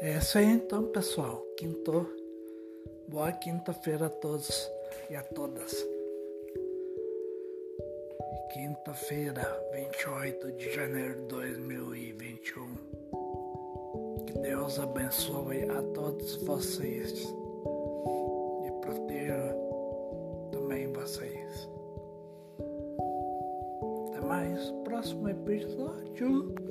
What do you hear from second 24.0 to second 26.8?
Até mais, próximo episódio.